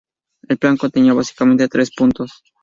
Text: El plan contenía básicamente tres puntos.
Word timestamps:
El 0.49 0.57
plan 0.57 0.77
contenía 0.77 1.13
básicamente 1.13 1.67
tres 1.67 1.91
puntos. 1.95 2.41